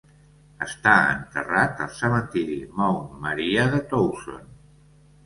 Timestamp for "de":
3.75-3.83